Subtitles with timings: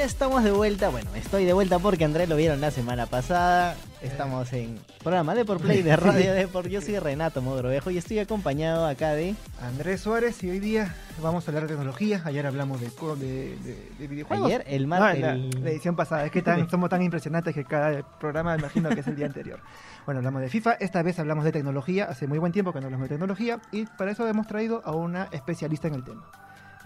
[0.00, 0.88] Ya estamos de vuelta.
[0.88, 3.76] Bueno, estoy de vuelta porque Andrés lo vieron la semana pasada.
[4.00, 6.68] Estamos en programa de por Play de Radio Deport.
[6.68, 11.46] Yo soy Renato Mogrovejo y estoy acompañado acá de Andrés Suárez y hoy día vamos
[11.46, 12.22] a hablar de tecnología.
[12.24, 14.46] Ayer hablamos de, de, de- de videojuegos.
[14.46, 15.20] ayer, el No, martes.
[15.20, 16.24] la, la edición pasada.
[16.24, 19.60] Es que tan, somos tan impresionantes que cada programa imagino que es el día anterior.
[20.06, 20.72] Bueno, hablamos de FIFA.
[20.80, 22.06] Esta vez hablamos de tecnología.
[22.06, 23.60] Hace muy buen tiempo que no hablamos de tecnología.
[23.70, 26.24] Y para eso hemos traído a una especialista en el tema.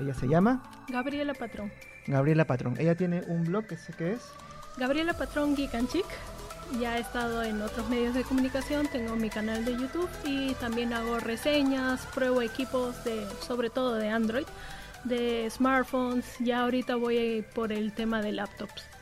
[0.00, 1.70] Ella se llama Gabriela Patrón.
[2.06, 2.76] Gabriela Patrón.
[2.78, 4.20] Ella tiene un blog que sé que es.
[4.76, 6.06] Gabriela Patrón Geek and Chic.
[6.80, 10.94] Ya he estado en otros medios de comunicación, tengo mi canal de YouTube y también
[10.94, 14.46] hago reseñas, pruebo equipos de, sobre todo de Android,
[15.04, 16.24] de smartphones.
[16.40, 18.93] Ya ahorita voy por el tema de laptops.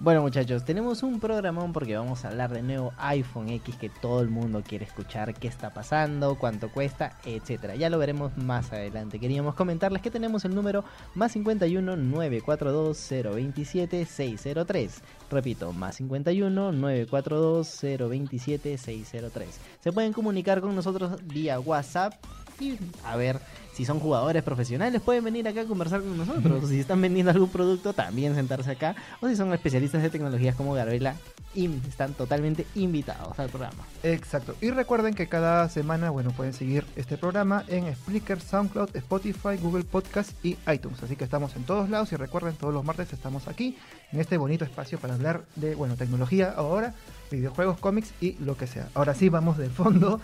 [0.00, 4.20] Bueno muchachos, tenemos un programón porque vamos a hablar de nuevo iPhone X que todo
[4.20, 7.74] el mundo quiere escuchar, qué está pasando, cuánto cuesta, etcétera.
[7.74, 9.18] Ya lo veremos más adelante.
[9.18, 10.84] Queríamos comentarles que tenemos el número
[11.16, 15.02] más 51 942 027 603.
[15.32, 19.60] Repito, más 51 942 027 603.
[19.80, 22.14] Se pueden comunicar con nosotros vía WhatsApp
[22.60, 23.40] y a ver
[23.78, 26.68] si son jugadores profesionales pueden venir acá a conversar con nosotros.
[26.68, 28.96] Si están vendiendo algún producto, también sentarse acá.
[29.20, 31.14] O si son especialistas de tecnologías como Gabriela,
[31.54, 33.84] están totalmente invitados al programa.
[34.02, 34.56] Exacto.
[34.60, 39.84] Y recuerden que cada semana, bueno, pueden seguir este programa en Spreaker, SoundCloud, Spotify, Google
[39.84, 41.00] Podcast y iTunes.
[41.04, 43.78] Así que estamos en todos lados y recuerden, todos los martes estamos aquí
[44.10, 46.94] en este bonito espacio para hablar de, bueno, tecnología ahora,
[47.30, 48.88] videojuegos, cómics y lo que sea.
[48.94, 50.20] Ahora sí, vamos de fondo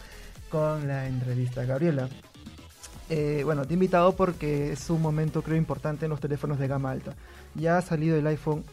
[0.50, 1.64] con la entrevista.
[1.64, 2.08] Gabriela,
[3.10, 6.68] eh, bueno, te he invitado porque es un momento, creo, importante en los teléfonos de
[6.68, 7.14] gama alta.
[7.54, 8.64] Ya ha salido el iPhone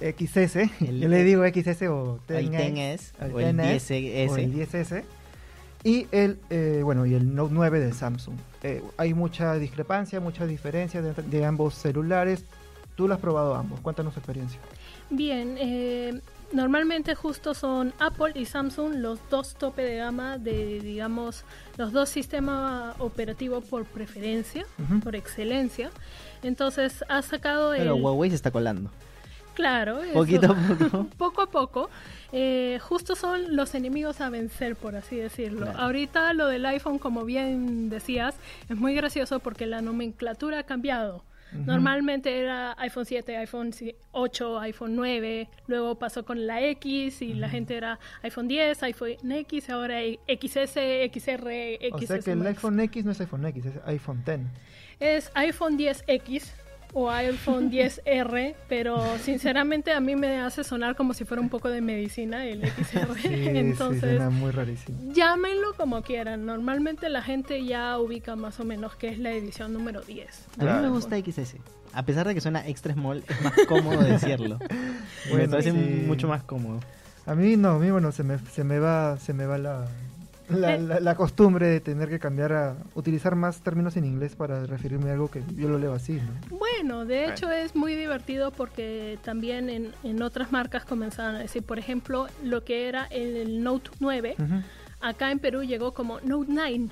[0.00, 4.30] eh, XS, El- yo le digo XS o El 10S, 10S o el 10S.
[4.30, 5.04] o el 10S
[5.84, 8.34] y el eh, bueno y el Note 9 de Samsung.
[8.62, 12.44] Eh, hay mucha discrepancia, mucha diferencia de, de ambos celulares.
[12.96, 13.78] Tú lo has probado ambos.
[13.80, 14.58] Cuéntanos tu experiencia.
[15.10, 16.20] Bien, eh,
[16.56, 21.44] normalmente justo son Apple y Samsung los dos tope de gama de, digamos,
[21.76, 24.66] los dos sistemas operativos por preferencia,
[25.04, 25.90] por excelencia.
[26.42, 27.82] Entonces ha sacado el...
[27.82, 28.90] Pero Huawei se está colando.
[29.54, 30.14] Claro, eso.
[30.14, 31.06] Poquito a poco.
[31.18, 31.90] poco a poco.
[32.32, 35.66] eh, justo son los enemigos a vencer, por así decirlo.
[35.66, 35.78] Claro.
[35.78, 38.34] Ahorita lo del iPhone, como bien decías,
[38.68, 41.22] es muy gracioso porque la nomenclatura ha cambiado.
[41.52, 41.62] Ujú.
[41.64, 43.70] Normalmente era iPhone 7, iPhone
[44.12, 49.32] 8, iPhone 9, luego pasó con la X y la gente era iPhone 10, iPhone
[49.32, 50.74] X, ahora XS,
[51.12, 51.48] XR,
[51.92, 52.06] O XS.
[52.06, 54.40] sea que el iPhone X no es iPhone X, es iPhone X.
[54.98, 56.52] Es iPhone 10X
[56.98, 61.68] o iPhone 10R, pero sinceramente a mí me hace sonar como si fuera un poco
[61.68, 63.14] de medicina el XR.
[63.16, 65.12] Sí, sí, Entonces, suena muy rarísimo.
[65.12, 66.46] llámenlo como quieran.
[66.46, 70.46] Normalmente la gente ya ubica más o menos que es la edición número 10.
[70.58, 71.56] A mí me gusta XS.
[71.92, 74.58] A pesar de que suena extra small, es más cómodo decirlo.
[75.26, 75.76] me Bueno, parece sí.
[76.06, 76.80] mucho más cómodo.
[77.26, 79.86] A mí no, a mí bueno, se me, se me va, se me va la,
[80.48, 84.64] la, la- la costumbre de tener que cambiar a utilizar más términos en inglés para
[84.66, 86.56] referirme a algo que yo lo leo así, ¿no?
[86.58, 91.62] Bueno, de hecho es muy divertido porque también en, en otras marcas comenzaron a decir,
[91.62, 94.54] por ejemplo, lo que era el Note 9, Ujú.
[95.00, 96.88] acá en Perú llegó como Note 9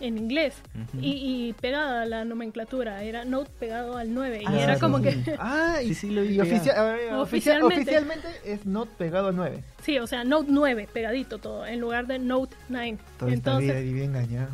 [0.00, 0.98] en inglés Ujú.
[1.04, 4.80] y, y pegada a la nomenclatura, era Note pegado al 9 y Ah, era sí,
[4.80, 5.04] como sí.
[5.04, 6.74] que, Ah, y, Sí, sí, lo y oficia-
[7.20, 7.76] Oficialmente.
[7.82, 9.62] oficialmente es not pegado al 9.
[9.82, 12.98] sí, o sea, Note 9 pegadito todo en lugar de Note 9.
[13.18, 14.48] Toda esta vida Entonces, viví engañado.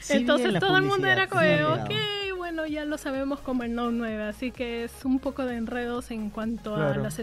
[0.00, 1.90] Sí entonces en la todo el mundo era como, ok,
[2.36, 6.10] bueno, ya lo sabemos como el Note 9, así que es un poco de enredos
[6.10, 7.00] en cuanto Claro.
[7.00, 7.18] a las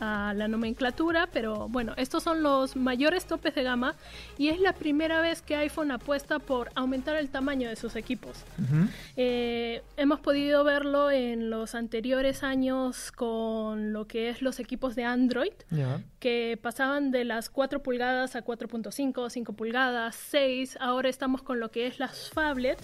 [0.00, 3.94] a la nomenclatura, pero bueno, estos son los mayores topes de gama
[4.38, 8.44] y es la primera vez que iPhone apuesta por aumentar el tamaño de sus equipos.
[8.58, 8.88] Ujú.
[9.16, 15.04] Eh, hemos podido verlo en los anteriores años con lo que es los equipos de
[15.04, 16.00] Android, Ya.
[16.20, 20.76] que pasaban de las 4 pulgadas a 4.5, 5 pulgadas, 6.
[20.80, 22.78] Ahora estamos con lo que es las phablet,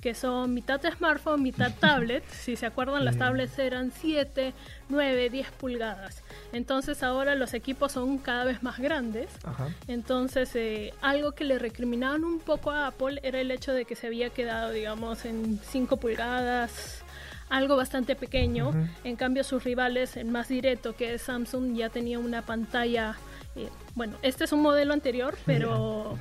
[0.00, 2.24] que son mitad smartphone, mitad tablet.
[2.30, 3.18] si se acuerdan, las Sí.
[3.20, 4.54] tablets eran 7,
[4.88, 6.22] 9, 10 pulgadas.
[6.52, 9.28] Entonces ahora los equipos son cada vez más grandes.
[9.44, 9.68] Ajá.
[9.88, 13.96] Entonces, eh, algo que le recriminaban un poco a Apple era el hecho de que
[13.96, 17.02] se había quedado, digamos, en 5 pulgadas,
[17.50, 18.72] algo bastante pequeño.
[19.04, 23.16] En cambio, sus rivales, el más directo, que es Samsung, ya tenía una pantalla.
[23.56, 26.16] eh, bueno, este es un modelo anterior, pero.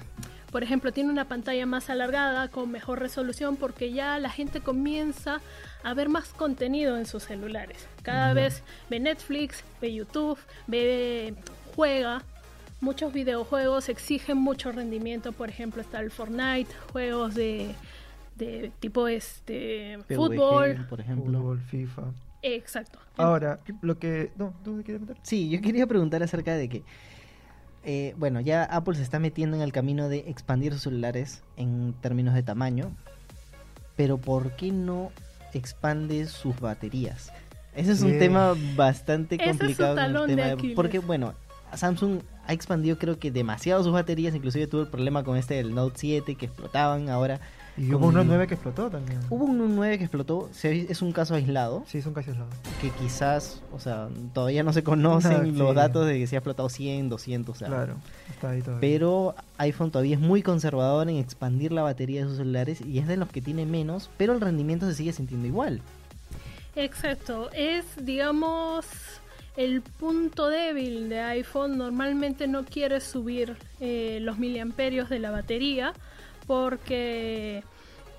[0.52, 5.42] Por ejemplo, tiene una pantalla más alargada, con mejor resolución, porque ya la gente comienza
[5.84, 7.88] a ver más contenido en sus celulares.
[8.02, 11.34] Cada vez ve Netflix, ve YouTube, ve
[11.76, 12.24] juega.
[12.80, 17.74] Muchos videojuegos exigen mucho rendimiento, por ejemplo está el Fortnite, juegos de,
[18.36, 21.40] de tipo este PUBG, fútbol, por ejemplo.
[21.40, 22.04] Fútbol, FIFA.
[22.44, 23.00] Exacto.
[23.18, 24.32] Ahora, lo que...
[24.38, 25.18] No, ¿tú me quieres meter?
[25.24, 26.84] Sí, yo quería preguntar acerca de que,
[27.90, 31.96] eh, bueno, ya Apple se está metiendo en el camino de expandir sus celulares en
[32.02, 32.92] términos de tamaño,
[33.96, 35.10] pero ¿por qué no
[35.54, 37.32] expande sus baterías?
[37.74, 39.96] Ese es un tema bastante es complicado.
[39.96, 40.76] con el talón de tema de- Aquiles.
[40.76, 41.34] porque, bueno,
[41.74, 45.74] Samsung ha expandido creo que demasiado sus baterías, inclusive tuvo el problema con este del
[45.74, 47.40] Note 7 que explotaban ahora.
[47.78, 49.20] Y hubo uno un- 9 que explotó también.
[49.30, 52.54] Hubo un 9 que explotó, se- es un caso aislado, Sí, son casi aislados.
[52.82, 55.76] que quizás, o sea, todavía no se conocen Ah, los sí.
[55.76, 57.96] datos de que se ha explotado 100, 200, o sea, Claro,
[58.30, 58.82] está ahí todavía.
[58.82, 63.08] pero iPhone todavía es muy conservador en expandir la batería de sus celulares y es
[63.08, 65.82] de los que tiene menos, pero el rendimiento se sigue sintiendo igual.
[66.76, 68.86] Exacto, es digamos
[69.56, 71.78] el punto débil de iPhone.
[71.78, 75.94] Normalmente no quiere subir eh, los miliamperios de la batería
[76.48, 77.64] porque,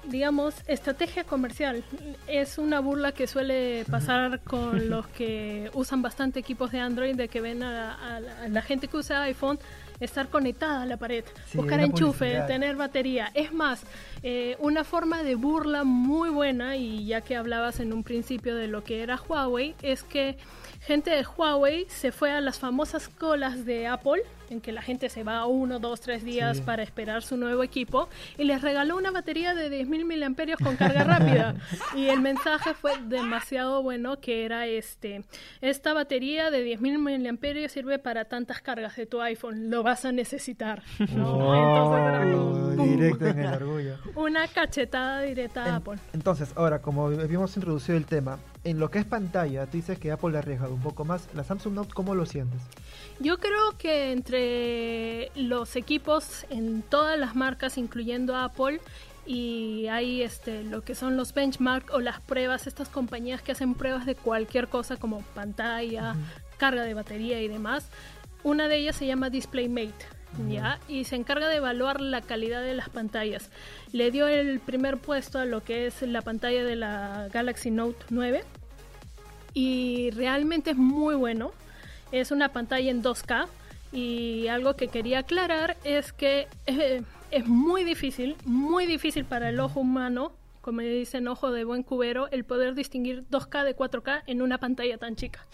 [0.04, 1.82] digamos, estrategia comercial
[2.28, 7.28] es una burla que suele pasar con los que usan bastante equipos de Android de
[7.28, 9.58] que ven a, a la- a la gente que usa iPhone
[10.00, 12.46] estar conectada a la pared, Sí, buscar enchufe, publicidad.
[12.46, 13.32] tener batería.
[13.34, 13.82] Es más,
[14.22, 18.68] eh, una forma de burla muy buena, y ya que hablabas en un principio de
[18.68, 20.38] lo que era Huawei, es que
[20.82, 25.08] gente de Huawei se fue a las famosas colas de Apple, en que la gente
[25.08, 26.62] se va uno, dos, tres días Sí.
[26.64, 31.04] para esperar su nuevo equipo, y les regaló una batería de 10.000 miliamperios con carga
[31.04, 31.54] rápida.
[31.94, 35.24] Y el mensaje fue demasiado bueno, que era este,
[35.60, 40.12] esta batería de 10.000 miliamperios sirve para tantas cargas de tu iPhone, lo vas a
[40.12, 40.82] necesitar.
[41.14, 41.54] ¿no?
[41.54, 42.90] Entonces era como, ¡pum!
[42.96, 43.96] directo en el orgullo.
[44.16, 45.98] Una cachetada directa a Apple.
[46.12, 50.10] Entonces, ahora, como habíamos introducido el tema, en lo que es pantalla, tú dices que
[50.10, 51.28] Apple le ha arriesgado un poco más.
[51.34, 52.60] La Samsung Note, ¿cómo lo sientes?
[53.20, 58.80] Yo creo que entre los equipos en todas las marcas, incluyendo Apple,
[59.26, 63.74] y hay este, lo que son los benchmark o las pruebas, estas compañías que hacen
[63.74, 66.16] pruebas de cualquier cosa como pantalla,
[66.56, 67.88] carga de batería y demás.
[68.42, 70.17] Una de ellas se llama DisplayMate.
[70.48, 70.78] ¿Ya?
[70.88, 73.50] Y se encarga de evaluar la calidad de las pantallas.
[73.92, 78.04] Le dio el primer puesto a lo que es la pantalla de la Galaxy Note
[78.10, 78.44] 9
[79.54, 81.52] y realmente es muy bueno.
[82.12, 83.46] Es una pantalla en 2K
[83.92, 89.60] y algo que quería aclarar es que eh, es muy difícil, muy difícil para el
[89.60, 90.32] ojo humano,
[90.68, 94.98] como dicen ojo de buen cubero, el poder distinguir 2K de 4K en una pantalla
[94.98, 95.46] tan chica.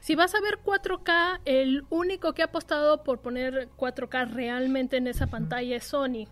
[0.00, 5.06] Si vas a ver 4K, el único que ha apostado por poner 4K realmente en
[5.06, 6.26] esa pantalla es Sony.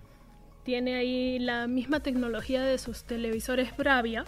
[0.63, 4.27] Tiene ahí la misma tecnología de sus televisores Bravia.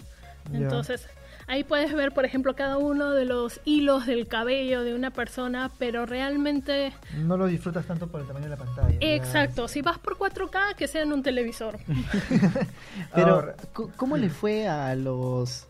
[0.51, 1.07] Entonces,
[1.47, 5.71] ahí puedes ver, por ejemplo, cada uno de los hilos del cabello de una persona,
[5.79, 6.93] pero realmente...
[7.17, 8.89] No lo disfrutas tanto por el tamaño de la pantalla.
[8.91, 8.97] ya.
[9.15, 11.77] Exacto, si vas por 4K, que sea en un televisor.
[13.15, 13.55] Pero, Ahora-
[13.97, 15.67] ¿cómo le fue a los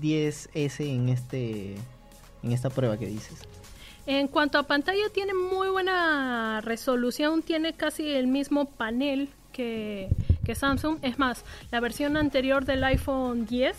[0.00, 1.76] 10S en este
[2.42, 3.40] en esta prueba que dices?
[4.06, 10.08] En cuanto a pantalla, tiene muy buena resolución, tiene casi el mismo panel que,
[10.44, 10.98] que Samsung.
[11.02, 13.76] Es más, la versión anterior del iPhone 10,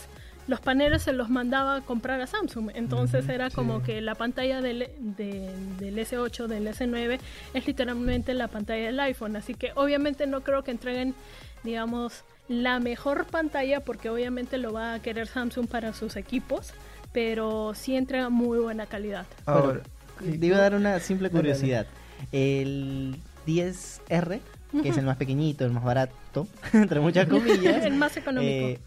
[0.48, 2.72] los paneles se los mandaba a comprar a Samsung.
[2.76, 3.86] Entonces era como sí.
[3.86, 7.20] que la pantalla del, de- del S8, del S9,
[7.54, 9.36] es literalmente la pantalla del iPhone.
[9.36, 11.16] Así que obviamente no creo que entreguen,
[11.64, 16.74] digamos, la mejor pantalla, porque obviamente lo va a querer Samsung para sus equipos.
[17.14, 19.26] Pero sí entrega muy buena calidad.
[19.46, 19.82] Ahora,
[20.20, 21.86] Te iba a dar una simple curiosidad.
[22.32, 24.40] El 10R,
[24.82, 28.68] que es el más pequeñito, el más barato, entre muchas comillas, el más económico.
[28.68, 28.80] eh,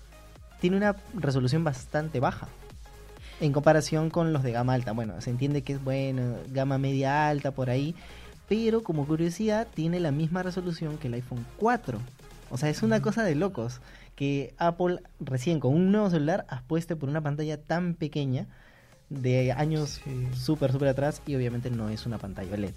[0.61, 2.49] tiene una resolución bastante baja.
[3.41, 4.93] En comparación con los de gama alta.
[4.93, 7.95] Bueno, se entiende que es bueno, gama media alta por ahí.
[8.49, 11.99] Pero como curiosidad, tiene la misma resolución que el iPhone 4.
[12.51, 13.81] O sea, es una cosa de locos.
[14.15, 18.47] Que Apple recién con un nuevo celular apueste por una pantalla tan pequeña
[19.11, 20.29] de años Sí.
[20.35, 21.21] súper, súper atrás.
[21.27, 22.75] Y obviamente no es una pantalla OLED.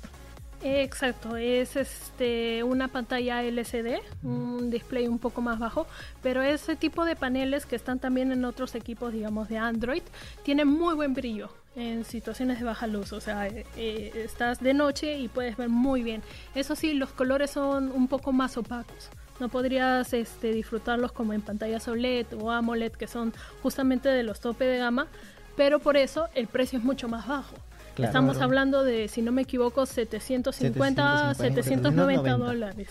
[0.61, 5.87] Exacto, es este una pantalla LCD, un display un poco más bajo,
[6.21, 10.03] pero ese tipo de paneles que están también en otros equipos, digamos, de Android,
[10.43, 14.73] tienen muy buen brillo en situaciones de baja luz, o sea, eh, eh, estás de
[14.73, 16.21] noche y puedes ver muy bien.
[16.55, 19.09] Eso sí, los colores son un poco más opacos.
[19.39, 24.41] No podrías este, disfrutarlos como en pantallas OLED o AMOLED, que son justamente de los
[24.41, 25.07] tope de gama,
[25.55, 27.55] pero por eso el precio es mucho más bajo.
[27.99, 28.09] Claro.
[28.09, 32.37] Estamos hablando de, si no me equivoco, 750, 750, 790 790.
[32.37, 32.89] dólares.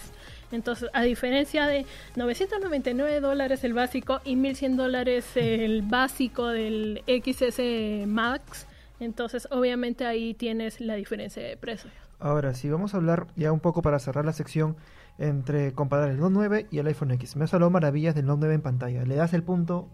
[0.52, 1.86] Entonces, a diferencia de
[2.16, 8.66] 999 dólares el básico y 1100 dólares el básico del XS Max,
[9.00, 11.90] entonces obviamente ahí tienes la diferencia de precio.
[12.18, 14.76] Ahora, si vamos a hablar ya un poco para cerrar la sección
[15.18, 17.36] entre comparar el Note 9 y el iPhone X.
[17.36, 19.04] Me has hablado maravillas del Note 9 en pantalla.
[19.04, 19.88] ¿Le das el punto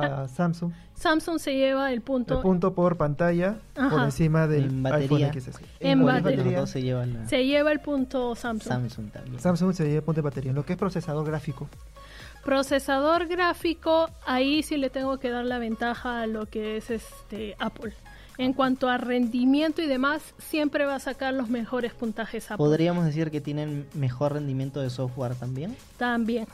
[0.00, 0.72] a Samsung.
[0.94, 2.36] Samsung se lleva el punto.
[2.36, 5.28] El punto por pantalla por encima del En batería.
[5.30, 5.60] iPhone XS.
[5.80, 6.66] En batería.
[6.66, 8.68] Se llevan la Se lleva el punto Samsung.
[8.68, 9.38] Samsung también.
[9.38, 10.50] Samsung se lleva punto de batería.
[10.50, 11.68] En lo que es procesador gráfico.
[12.44, 17.56] Procesador gráfico, ahí sí le tengo que dar la ventaja a lo que es este
[17.58, 17.92] Apple.
[18.38, 22.58] En cuanto a rendimiento y demás, siempre va a sacar los mejores puntajes Apple.
[22.58, 25.74] ¿Podríamos decir que tienen mejor rendimiento de software también?
[25.96, 26.46] También.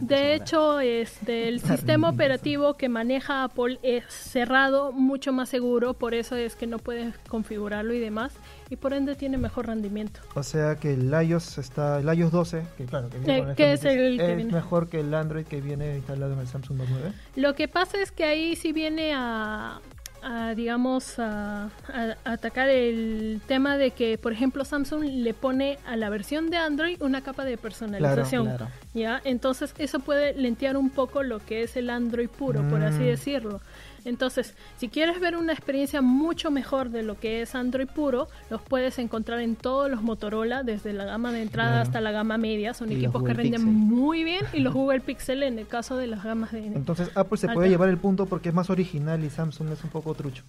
[0.00, 6.14] De hecho, este, el sistema operativo que maneja Apple es cerrado, mucho más seguro, por
[6.14, 8.32] eso es que no puedes configurarlo y demás,
[8.70, 10.20] y por ende tiene mejor rendimiento.
[10.34, 13.54] O sea que el iOS está el iOS 12, que claro, que viene Eh, con
[13.54, 14.52] que es el que es viene.
[14.52, 17.12] mejor que el Android que viene instalado en el Samsung Note 9.
[17.36, 19.80] Lo que pasa es que ahí sí viene a,
[20.22, 25.78] a, digamos, a, a- a atacar el tema de que, por ejemplo, Samsung le pone
[25.86, 28.46] a la versión de Android una capa de personalización.
[28.46, 28.68] Claro.
[28.94, 29.20] ¿ya?
[29.24, 33.06] Entonces eso puede lentear un poco lo que es el Android puro, por así Mm.
[33.06, 33.60] decirlo.
[34.04, 38.60] Entonces, si quieres ver una experiencia mucho mejor de lo que es Android puro, los
[38.62, 41.82] puedes encontrar en todos los Motorola, desde la gama de entrada Claro.
[41.82, 42.74] hasta la gama media.
[42.74, 43.60] Son Y equipos que Pixel.
[43.60, 46.66] muy bien y los Google Pixel en el caso de las gamas de...
[46.66, 47.54] Entonces Apple se Alta.
[47.54, 50.42] puede llevar el punto porque es más original y Samsung es un poco trucho.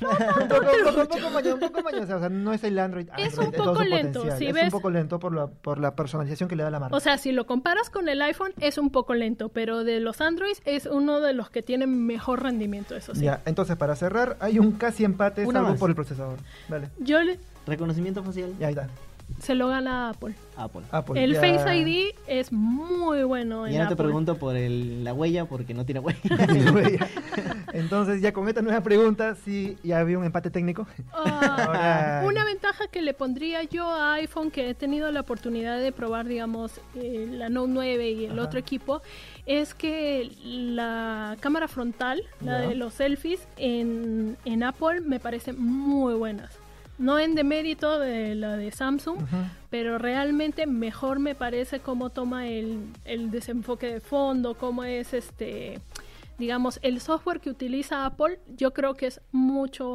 [0.00, 2.78] Un, poco, un poco- un poco mañoso, un poco mañoso, o sea, no es el
[2.78, 3.08] Android.
[3.18, 5.94] Es un poco lento, potencial, si es ves- un poco lento por la, por la
[5.94, 6.96] personalización que le da la marca.
[6.96, 10.20] O sea, si lo comparas con el iPhone es un poco lento, pero de los
[10.20, 13.22] Androids es uno de los que tienen mejor rendimiento, eso sí.
[13.22, 15.78] Ya, entonces para cerrar, hay un casi empate Una salvo más.
[15.80, 16.38] por el procesador.
[16.68, 18.52] Dale, Yo le- Reconocimiento facial.
[18.60, 18.88] ya ahí está.
[19.40, 20.34] Se lo gana Apple.
[20.56, 20.82] Apple.
[20.90, 25.04] Apple, el ya- Face ID es muy bueno en Ya no te pregunto por el-
[25.04, 26.18] la huella porque no tiene huella.
[27.72, 30.86] Entonces ya con esta nueva pregunta, sí, ya había un empate técnico.
[31.12, 35.78] Ah, Ahora- una ventaja que le pondría yo a iPhone, que he tenido la oportunidad
[35.80, 38.42] de probar, digamos, eh, la Note 9 y el Ajá.
[38.42, 39.02] otro equipo,
[39.44, 46.14] es que la cámara frontal, la de los selfies, en, en Apple me parecen muy
[46.14, 46.50] buenas.
[46.98, 49.18] No en demérito de la de Samsung,
[49.70, 55.80] pero realmente mejor me parece cómo toma el, el desenfoque de fondo, cómo es este,
[56.38, 59.86] digamos, el software que utiliza Apple, yo creo que es mucho,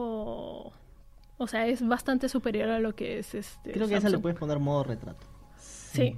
[1.38, 3.72] o sea, es bastante superior a lo que es este.
[3.72, 4.22] Creo que a esa le Samsung.
[4.22, 5.31] puedes poner modo retrato.
[5.92, 6.16] Sí,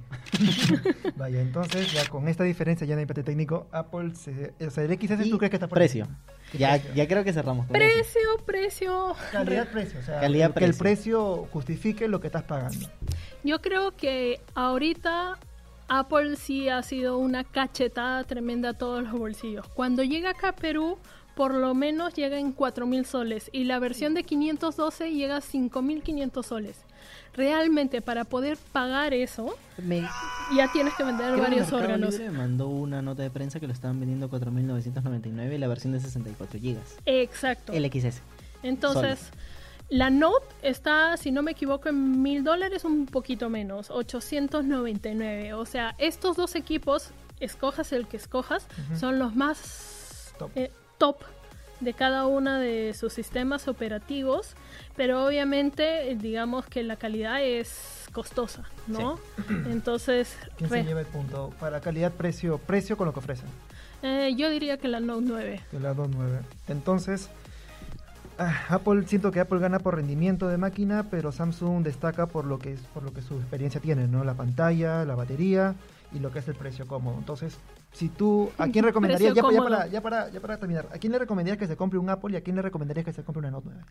[1.16, 4.84] Vaya, entonces ya con esta diferencia ya no hay empate técnico, Apple, se, o sea,
[4.84, 6.06] el XS tú crees que está por precio.
[6.52, 6.94] Ya, Precio.
[6.94, 7.84] ya creo que cerramos con eso.
[7.84, 9.16] precio, precio.
[9.32, 10.82] Calidad-precio, o sea, Calidad, que el precio.
[10.82, 12.88] precio justifique lo que estás pagando.
[13.42, 15.38] Yo creo que ahorita
[15.88, 19.66] Apple sí ha sido una cachetada tremenda a todos los bolsillos.
[19.70, 20.98] Cuando llega acá a Perú,
[21.34, 26.42] por lo menos llega en 4.000 soles y la versión de 512 llega a 5.500
[26.44, 26.84] soles.
[27.36, 30.02] Realmente para poder pagar eso, Me,
[30.56, 32.12] ya tienes que vender varios órganos.
[32.14, 35.92] Libre mandó una nota de prensa que lo estaban vendiendo a 4.999 y la versión
[35.92, 36.78] de 64 GB.
[37.06, 37.72] Exacto.
[37.72, 38.20] El XS.
[38.62, 39.30] Entonces,
[39.88, 45.54] la Note está, si no me equivoco, en mil dólares, un poquito menos, 899.
[45.54, 47.10] O sea, estos dos equipos,
[47.40, 48.66] escojas el que escojas,
[48.98, 50.50] son los más Top.
[50.54, 51.16] eh, top
[51.80, 54.54] de cada una de sus sistemas operativos,
[54.96, 59.18] pero obviamente eh, digamos que la calidad es costosa, ¿no?
[59.70, 61.52] Entonces, ¿Quién re- se lleva el punto?
[61.60, 63.48] Para calidad-precio, precio con lo que ofrecen.
[64.02, 65.60] eh, yo diría que la Note 9.
[65.72, 66.40] De la 2.9.
[66.68, 67.28] Entonces,
[68.38, 72.58] ah, Apple, siento que Apple gana por rendimiento de máquina, pero Samsung destaca por lo
[72.58, 74.24] que es, por lo que su experiencia tiene, ¿no?
[74.24, 75.74] La pantalla, la batería
[76.12, 77.16] y lo que es el precio cómodo.
[77.18, 77.56] Entonces,
[77.94, 81.12] si tú, ¿a quién recomendarías, ya, ya para, ya, para, ya para terminar, ¿a quién
[81.12, 83.38] le recomendarías que se compre un Apple y a quién le recomendarías que se compre
[83.38, 83.84] una Note 9?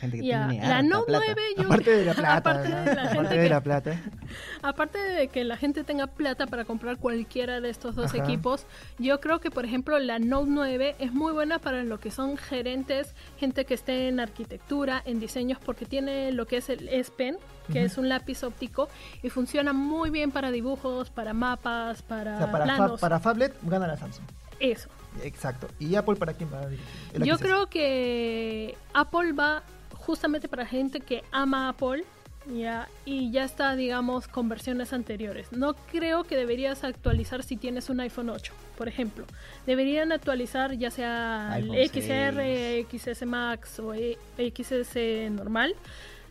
[0.00, 1.24] Gente que Ya, tiene La Note plata.
[1.26, 4.00] 9 yo Aparte de la plata, aparte de la Aparte gente de que- la plata.
[4.62, 8.24] Aparte de que la gente tenga plata para comprar cualquiera de estos dos Ajá.
[8.24, 8.66] equipos,
[8.98, 12.36] yo creo que por ejemplo la Note 9 es muy buena para lo que son
[12.36, 17.10] gerentes, gente que esté en arquitectura, en diseños, porque tiene lo que es el S
[17.16, 17.36] Pen,
[17.72, 18.88] que es un lápiz óptico
[19.22, 23.00] y funciona muy bien para dibujos, para mapas, para, O sea, para, fa- planos.
[23.00, 24.24] para Fablet gana la Samsung.
[24.58, 24.88] Eso.
[25.22, 25.68] Exacto.
[25.78, 26.86] ¿Y Apple para quién va a dirigir?
[27.14, 29.62] El Yo creo que Apple va
[29.94, 32.04] justamente para gente que ama Apple
[32.46, 35.52] ya y ya está, digamos, con versiones anteriores.
[35.52, 39.26] No creo que deberías actualizar si tienes un iPhone 8, por ejemplo.
[39.66, 45.74] Deberían actualizar ya sea el XR, XS Max o E- XS normal.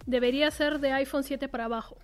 [0.06, 1.98] Debería ser de iPhone 7 para abajo.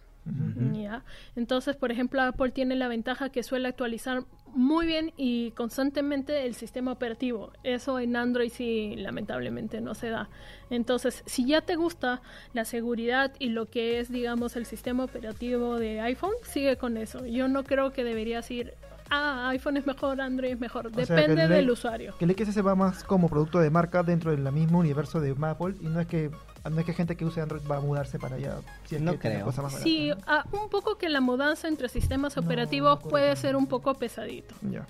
[0.74, 1.03] Ya.
[1.36, 4.24] Entonces, por ejemplo, Apple tiene la ventaja que suele actualizar
[4.56, 7.52] muy bien y constantemente el sistema operativo.
[7.64, 10.30] Eso en Android sí, lamentablemente no se da.
[10.70, 12.22] Entonces, si ya te gusta
[12.54, 17.26] la seguridad y lo que es, digamos, el sistema operativo de iPhone, sigue con eso.
[17.26, 18.74] Yo no creo que deberías ir
[19.10, 20.92] ah, iPhone es mejor, Android es mejor.
[20.92, 22.16] que Depende el del usuario.
[22.18, 25.36] Que el XS se va más como producto de marca dentro del mismo universo de
[25.42, 26.32] Apple y no es que
[26.69, 28.55] no es que gente que use Android va a mudarse para allá.
[28.86, 29.45] Si es No que creo.
[29.45, 33.67] cosas más Sí, ah, un poco que la mudanza entre sistemas operativos puede ser un
[33.67, 34.55] poco pesadito.
[34.72, 34.86] Ya.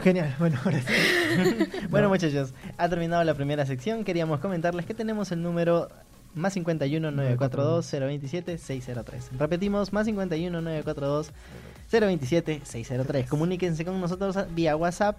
[0.00, 0.92] Genial, bueno, ahora sí.
[1.90, 2.14] Bueno, No.
[2.14, 4.04] muchachos, ha terminado la primera sección.
[4.04, 5.88] Queríamos comentarles que tenemos el número
[6.34, 9.30] más 51 942 027 603.
[9.38, 11.30] Repetimos, más 51 942
[12.00, 13.28] 027 603.
[13.28, 15.18] Comuníquense con nosotros vía WhatsApp.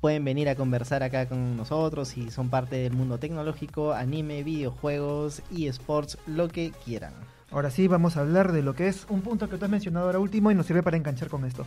[0.00, 5.42] Pueden venir a conversar acá con nosotros si son parte del mundo tecnológico, anime, videojuegos,
[5.56, 7.12] eSports, lo que quieran.
[7.50, 10.06] Ahora sí, vamos a hablar de lo que es un punto que tú has mencionado
[10.06, 11.64] ahora último y nos sirve para enganchar con esto.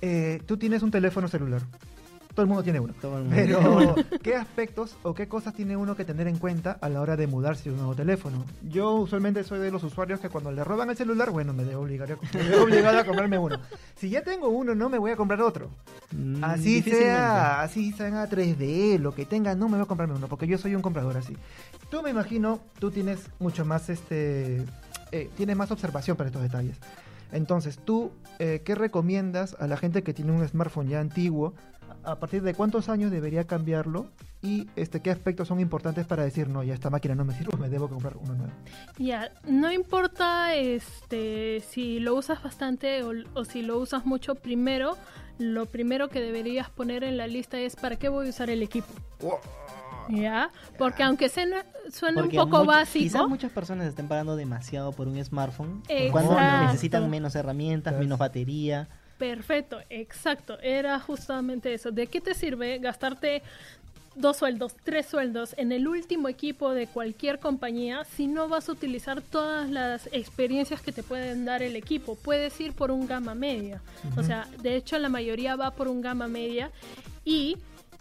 [0.00, 1.62] Eh, tú tienes un teléfono celular.
[2.34, 2.92] Todo el mundo tiene uno.
[3.00, 6.78] Todo el mundo Pero, ¿qué aspectos o qué cosas tiene uno que tener en cuenta
[6.80, 8.44] a la hora de mudarse a un nuevo teléfono?
[8.68, 11.82] Yo usualmente soy de los usuarios que cuando le roban el celular, bueno, me debo
[11.82, 13.60] obligar a, me obligado a comprarme uno.
[13.96, 15.70] Si ya tengo uno, no me voy a comprar otro.
[16.10, 20.26] Mm, Así sea, así sea 3D, lo que tenga, no me voy a comprarme uno,
[20.26, 21.36] porque yo soy un comprador así.
[21.90, 24.64] Tú me imagino, tú tienes mucho más, este,
[25.12, 26.78] eh, tienes más observación para estos detalles.
[27.32, 31.54] Entonces, tú, eh, ¿qué recomiendas a la gente que tiene un smartphone ya antiguo?
[32.04, 34.06] ¿A partir de cuántos años debería cambiarlo?
[34.42, 37.56] Y este, qué aspectos son importantes para decir, no, ya esta máquina no me sirve,
[37.56, 38.52] me debo comprar uno nuevo.
[38.98, 44.98] Ya, no importa este si lo usas bastante o, o si lo usas mucho, primero,
[45.38, 48.62] lo primero que deberías poner en la lista es para qué voy a usar el
[48.62, 48.92] equipo.
[50.10, 50.50] ¿Ya?
[50.76, 54.92] Porque aunque suene, suene un Porque poco mucho- básico, Quizás muchas personas estén pagando demasiado
[54.92, 56.12] por un smartphone Exacto.
[56.12, 58.04] cuando necesitan menos herramientas, Exacto.
[58.04, 58.88] menos batería.
[59.18, 60.58] Perfecto, exacto.
[60.60, 61.90] Era justamente eso.
[61.90, 63.42] ¿De qué te sirve gastarte
[64.16, 68.72] dos sueldos, tres sueldos en el último equipo de cualquier compañía si no vas a
[68.72, 72.16] utilizar todas las experiencias que te pueden dar el equipo?
[72.16, 73.80] Puedes ir por un gama media.
[74.16, 76.70] O sea, de hecho la mayoría va por un gama media
[77.24, 77.56] y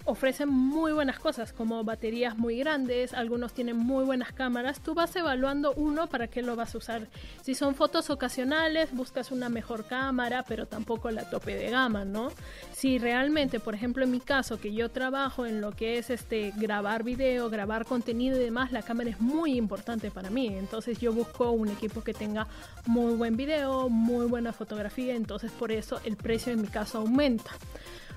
[0.06, 5.16] ofrecen muy buenas cosas como baterías muy grandes, algunos tienen muy buenas cámaras, tú vas
[5.16, 7.08] evaluando uno para qué lo vas a usar.
[7.42, 12.32] Si son fotos ocasionales, buscas una mejor cámara, pero tampoco la tope de gama, ¿no?
[12.74, 16.54] Si realmente, por ejemplo, en mi caso, que yo trabajo en lo que es este
[16.58, 20.48] grabar video, grabar contenido y demás, la cámara es muy importante para mí.
[20.48, 22.48] Entonces yo busco un equipo que tenga
[22.86, 27.52] muy buen video, muy buena fotografía, entonces por eso el precio en mi caso aumenta.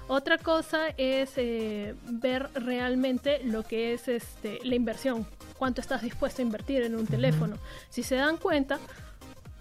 [0.08, 5.26] Otra cosa es eh, ver realmente lo que es este, la inversión,
[5.58, 7.56] cuánto estás dispuesto a invertir en un teléfono.
[7.90, 8.78] Si se dan cuenta,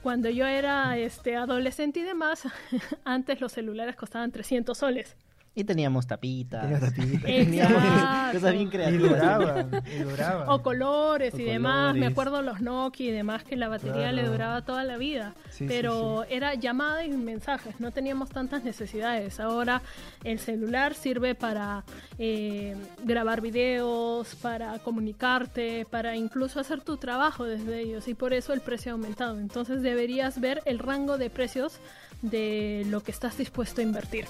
[0.03, 2.43] cuando yo era este, adolescente y demás,
[3.05, 5.15] antes los celulares costaban 300 soles.
[5.57, 6.63] Y teníamos tapitas.
[6.63, 7.21] Tenía tapitas.
[7.23, 8.33] Teníamos Exacto.
[8.39, 9.09] cosas bien Y creativas.
[9.09, 10.49] duraban, y duraban.
[10.49, 11.95] O colores O y demás.
[11.95, 15.33] Me acuerdo los Nokia y demás que la batería le duraba toda la vida.
[15.49, 17.79] Sí, sí, pero era llamada y mensajes.
[17.79, 19.39] No teníamos tantas necesidades.
[19.39, 19.81] Ahora
[20.25, 21.85] el celular sirve para
[22.19, 28.09] eh, grabar videos, para comunicarte, para incluso hacer tu trabajo desde ellos.
[28.09, 29.39] Y por eso el precio ha aumentado.
[29.39, 31.79] Entonces deberías ver el rango de precios
[32.21, 34.25] de lo que estás dispuesto a invertir.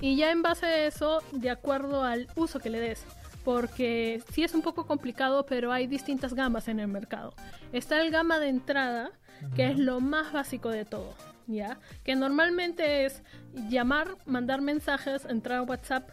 [0.00, 3.04] Y ya en base a eso, de acuerdo al uso que le des.
[3.44, 7.34] Porque sí es un poco complicado, pero hay distintas gamas en el mercado.
[7.72, 9.10] Está el gama de entrada,
[9.54, 11.14] que es lo más básico de todo,
[11.46, 11.78] ¿ya?
[12.04, 13.22] Que normalmente es
[13.68, 16.10] llamar, mandar mensajes, entrar a WhatsApp,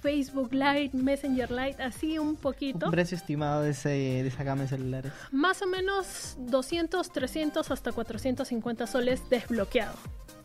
[0.00, 2.86] Facebook Lite, Messenger Lite, así un poquito.
[2.86, 5.12] Un precio estimado de, ese, de esa gama de celulares.
[5.32, 9.94] Más o menos 200, 300 hasta 450 soles desbloqueado,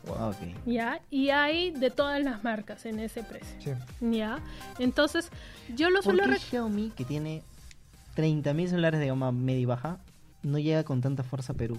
[0.08, 0.36] Ok.
[0.66, 1.00] ¿ya?
[1.10, 3.56] Y hay de todas las marcas en ese precio.
[3.60, 3.72] Sí.
[4.18, 4.38] Ya,
[4.78, 5.30] entonces
[5.74, 7.42] yo lo ¿Por suelo qué rec- Xiaomi, que tiene
[8.16, 9.98] 30.000 celulares de gama media y baja,
[10.42, 11.78] no llega con tanta fuerza a Perú?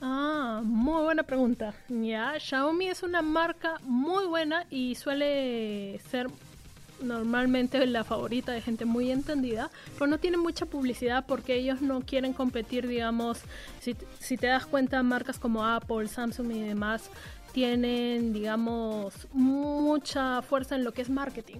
[0.00, 1.74] Ah, muy buena pregunta.
[1.88, 6.28] Ya, Xiaomi es una marca muy buena y suele ser
[7.00, 12.00] normalmente la favorita de gente muy entendida, pero no tiene mucha publicidad porque ellos no
[12.00, 13.38] quieren competir, digamos,
[13.80, 17.10] si, si te das cuenta, marcas como Apple, Samsung y demás
[17.52, 21.56] tienen, digamos, mucha fuerza en lo que es marketing.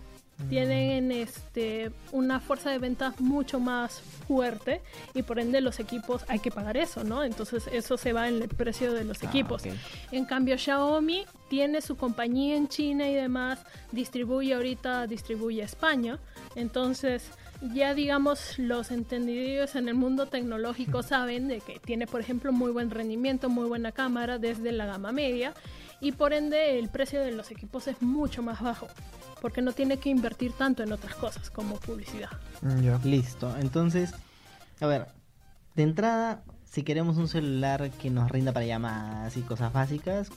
[0.48, 4.80] Tienen este una fuerza de ventas mucho más fuerte
[5.12, 7.24] y por ende los equipos hay que pagar eso, ¿no?
[7.24, 9.64] Entonces eso se va en el precio de los Ah, equipos.
[10.12, 13.60] En cambio, Xiaomi tiene su compañía en China y demás,
[13.92, 16.18] distribuye ahorita, distribuye a España.
[16.54, 17.30] Entonces,
[17.74, 22.70] ya digamos, los entendidos en el mundo tecnológico saben de que tiene, por ejemplo, muy
[22.70, 25.54] buen rendimiento, muy buena cámara desde la gama media
[26.00, 28.86] y por ende el precio de los equipos es mucho más bajo.
[29.40, 32.30] Porque no tiene que invertir tanto en otras cosas como publicidad.
[33.04, 33.56] Listo.
[33.58, 34.12] Entonces,
[34.80, 35.06] a ver,
[35.76, 40.28] de entrada, si queremos un celular que nos rinda para llamadas y cosas básicas,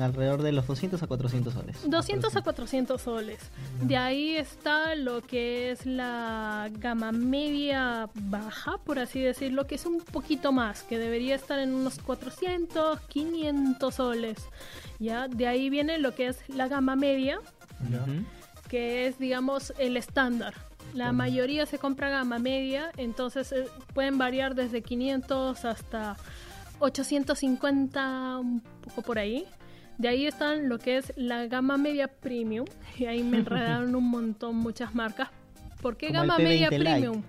[0.00, 1.76] alrededor de los 200 a 400 soles.
[1.84, 3.40] 200 a 400 soles.
[3.82, 9.84] De ahí está lo que es la gama media baja, por así decirlo, que es
[9.84, 14.38] un poquito más, que debería estar en unos 400, 500 soles.
[15.00, 15.28] ¿ya?
[15.28, 17.38] De ahí viene lo que es la gama media,
[17.80, 18.24] Ujú.
[18.68, 20.54] Que es, digamos, el estándar.
[20.94, 26.16] La mayoría se compra gama media, entonces eh, pueden variar desde 500 hasta
[26.78, 29.46] 850, un poco por ahí.
[29.98, 32.66] De ahí están lo que es la gama media premium,
[32.98, 35.28] y ahí me enredaron un montón muchas marcas.
[35.80, 36.90] ¿Por qué Como gama media P20 Lite.
[36.90, 37.22] premium?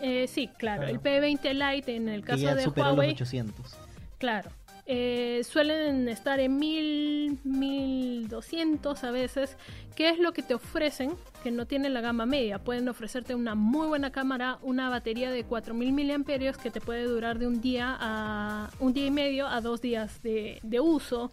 [0.00, 0.94] Eh, sí, claro, Claro.
[0.94, 3.10] el P20 Lite en el caso de Huawei.
[3.10, 3.76] los 800.
[4.18, 4.50] Claro.
[4.84, 9.56] Eh, suelen estar en 1000, 1200 a veces.
[9.94, 11.14] ¿Qué es lo que te ofrecen?
[11.42, 12.58] Que no tienen la gama media.
[12.58, 17.38] Pueden ofrecerte una muy buena cámara, una batería de 4000 miliamperios que te puede durar
[17.38, 21.30] de un día a un día y medio a dos días de, de uso.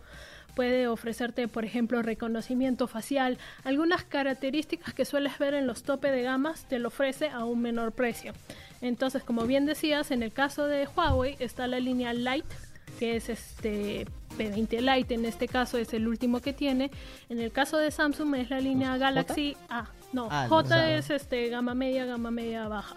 [0.55, 3.38] Puede ofrecerte, por ejemplo, reconocimiento facial.
[3.63, 7.62] Algunas características que sueles ver en los tope de gamas te lo ofrece a un
[7.62, 8.33] menor precio.
[8.81, 12.55] Entonces, como bien decías, en el caso de Huawei está la línea Lite,
[12.97, 14.06] que es este
[14.38, 16.91] P20 Lite, en este caso es el último que tiene.
[17.30, 19.86] En el caso de Samsung es la línea ¿Los Galaxy A.
[20.13, 20.91] No, Ah, J los A.
[20.97, 22.95] es este gama media, gama media baja.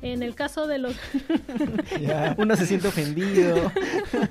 [0.00, 0.96] En el caso de los
[2.00, 3.70] Ya, Uno se siente ofendido.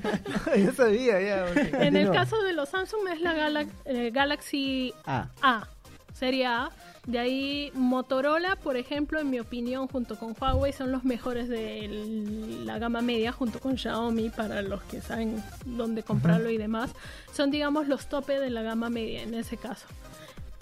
[0.58, 1.46] yo sabía, ya.
[1.86, 5.68] en el caso de los Samsung es la Gala- eh, Galaxy Ah, A,
[6.13, 6.71] serie A.
[7.06, 11.89] De ahí Motorola, por ejemplo, en mi opinión, junto con Huawei, son los mejores de
[12.63, 16.91] la gama media, junto con Xiaomi, para los que saben dónde comprarlo y demás.
[17.34, 19.88] Son, digamos, los tope de la gama media en ese caso.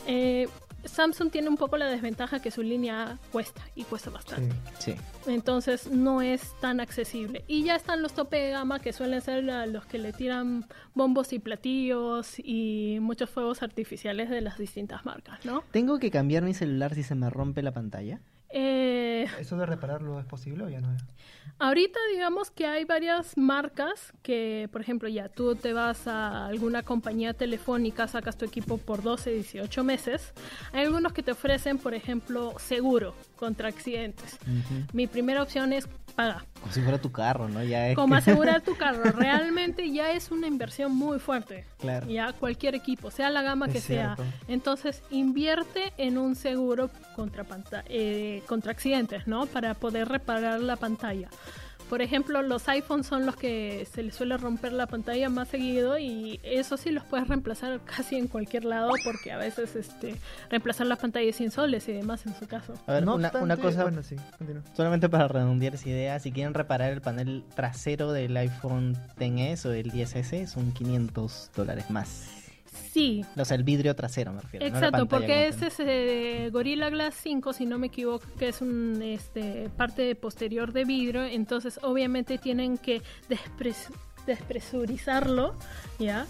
[0.07, 0.47] Eh,
[0.85, 4.55] Samsung tiene un poco la desventaja que su línea A cuesta y cuesta bastante.
[4.79, 4.93] Sí.
[4.93, 5.29] sí.
[5.31, 7.43] Entonces no es tan accesible.
[7.47, 10.65] Y ya están los tope de gama que suelen ser la- los que le tiran
[10.93, 15.63] bombos y platillos y muchos fuegos artificiales de las distintas marcas, ¿no?
[15.71, 18.19] ¿Tengo que cambiar mi celular si se me rompe la pantalla?
[18.51, 21.03] Eh, ¿Eso de repararlo es posible o ya no es?
[21.59, 26.83] Ahorita digamos que hay varias marcas que, por ejemplo, ya tú te vas a alguna
[26.83, 30.33] compañía telefónica, sacas tu equipo por 12, 18 meses.
[30.71, 34.37] Hay algunos que te ofrecen, por ejemplo, seguro contra accidentes.
[34.43, 34.85] Ujú.
[34.93, 36.43] Mi primera opción es pagar.
[36.59, 37.63] Como si fuera tu carro, ¿no?
[37.63, 41.65] Ya es Como que- asegurar tu carro, realmente ya es una inversión muy fuerte.
[41.79, 42.07] Claro.
[42.09, 44.15] Ya cualquier equipo, sea la gama Es que sea.
[44.15, 44.33] cierto.
[44.47, 47.45] Entonces, invierte en un seguro contra,
[47.87, 49.45] eh, contra accidentes, ¿no?
[49.45, 51.18] Para poder reparar la pantalla.
[51.89, 55.97] Por ejemplo, los iPhones son los que se les suele romper la pantalla más seguido
[55.97, 60.13] y eso sí los puedes reemplazar casi en cualquier lado porque a veces este
[60.51, 62.75] reemplazar la pantalla sin soles y demás en su caso.
[62.85, 64.61] A ver, No una, obstante, una cosa, Bueno, sí, continúa.
[64.77, 69.71] solamente para redondear esa idea, si quieren reparar el panel trasero del iPhone XS o
[69.73, 72.38] el 10S, son 500 dólares más.
[72.91, 74.65] Sí, O sea, el vidrio trasero me refiero.
[74.65, 78.49] no Exacto, pantalla porque ese es eh, Gorilla Glass 5, si no me equivoco, que
[78.49, 83.91] es un este parte posterior de vidrio, entonces obviamente tienen que despres-
[84.25, 85.55] despresurizarlo,
[85.99, 86.25] ¿ya?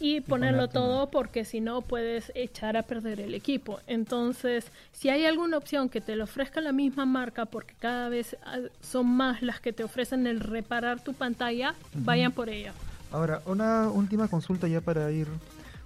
[0.00, 3.78] Y ponerlo todo porque si no puedes echar a perder el equipo.
[3.86, 8.36] Entonces, si hay alguna opción que te lo ofrezca la misma marca, porque cada vez
[8.44, 12.72] ah, son más las que te ofrecen el reparar tu pantalla, vayan por ella.
[13.12, 15.28] Ahora, una última consulta ya para ir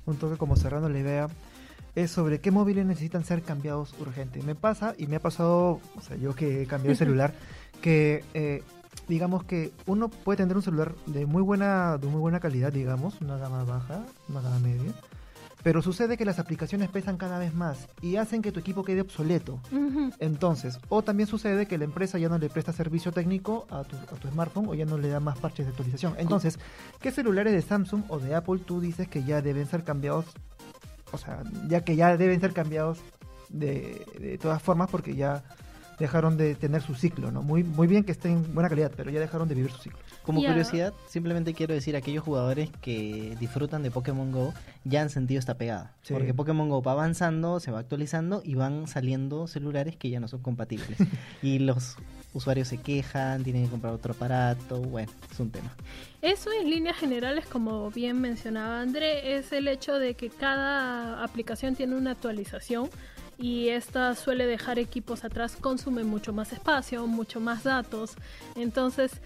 [0.07, 1.29] un toque como cerrando la idea.
[1.95, 4.42] Es sobre qué móviles necesitan ser cambiados urgente.
[4.42, 7.35] Me pasa, y me ha pasado, o sea, yo que he cambiado de celular,
[7.81, 8.62] que eh,
[9.09, 13.21] digamos que uno puede tener un celular de muy buena, de muy buena calidad, digamos,
[13.21, 14.92] una gama baja, una gama media.
[15.67, 19.01] Pero sucede que las aplicaciones pesan cada vez más y hacen que tu equipo quede
[19.01, 19.61] obsoleto.
[20.21, 23.97] Entonces, o también sucede que la empresa ya no le presta servicio técnico a tu,
[23.97, 26.15] a tu smartphone o ya no le da más parches de actualización.
[26.19, 26.61] Entonces,
[27.01, 30.27] ¿qué celulares de Samsung o de Apple tú dices que ya deben ser cambiados?
[31.11, 33.01] O sea, ya que ya deben ser cambiados
[33.49, 35.43] de, de todas formas porque ya
[35.99, 37.43] dejaron de tener su ciclo, ¿no?
[37.43, 39.99] Muy, muy bien que estén en buena calidad, pero ya dejaron de vivir su ciclo.
[40.23, 44.53] Como curiosidad, simplemente quiero decir, aquellos jugadores que disfrutan de Pokémon Go
[44.85, 45.93] ya han sentido esta pegada.
[46.03, 46.15] Sí.
[46.15, 50.27] Porque Pokémon Go va avanzando, se va actualizando y van saliendo celulares que ya no
[50.27, 50.99] son compatibles.
[51.43, 51.97] y los
[52.35, 55.75] usuarios se quejan, tienen que comprar otro aparato, bueno, es un tema.
[56.23, 61.77] Eso en líneas generales, como bien mencionaba André, es el hecho de que cada aplicación
[61.77, 62.91] tiene una actualización
[63.38, 68.16] y esta suele dejar equipos atrás, consume mucho más espacio, mucho más datos.
[68.55, 69.20] Entonces,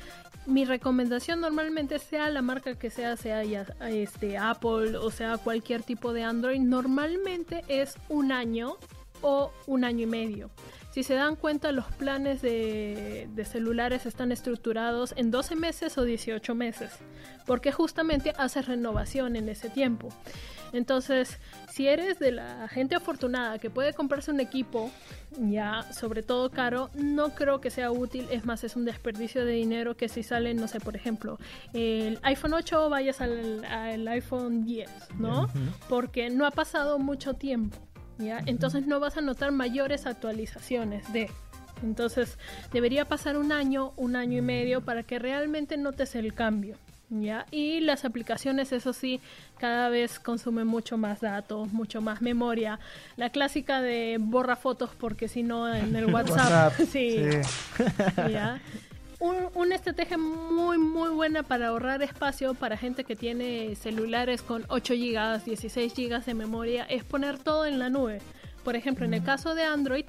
[0.46, 6.12] mi recomendación normalmente sea la marca que sea, sea este Apple o sea cualquier tipo
[6.12, 8.76] de Android, normalmente es un año
[9.22, 10.50] o un año y medio.
[10.92, 16.54] Si se dan cuenta, los planes de, celulares están estructurados en 12 meses o 18
[16.54, 16.90] meses,
[17.46, 20.08] porque justamente haces renovación en ese tiempo.
[20.72, 21.38] Entonces,
[21.70, 24.90] si eres de la gente afortunada que puede comprarse un equipo,
[25.38, 28.26] ya sobre todo caro, no creo que sea útil.
[28.30, 31.38] Es más, es un desperdicio de dinero que si sale, no sé, por ejemplo,
[31.72, 35.48] el iPhone 8 vayas al, al iPhone 10, ¿no?
[35.88, 37.78] Porque no ha pasado mucho tiempo,
[38.18, 38.40] ¿ya?
[38.46, 41.30] Entonces no vas a notar mayores actualizaciones de...
[41.83, 42.37] Entonces
[42.72, 46.76] debería pasar un año, un año y medio para que realmente notes el cambio.
[47.10, 47.46] ¿Ya?
[47.50, 49.20] Y las aplicaciones, eso sí,
[49.58, 52.78] cada vez consumen mucho más datos, mucho más memoria.
[53.16, 57.84] La clásica de borra fotos porque si no en el WhatsApp, WhatsApp, sí, sí.
[58.30, 58.60] ¿ya?
[59.18, 64.64] Un, una estrategia muy muy buena para ahorrar espacio para gente que tiene celulares con
[64.68, 68.20] 8 GB, 16 GB de memoria es poner todo en la nube.
[68.64, 70.06] Por ejemplo, en el caso de Android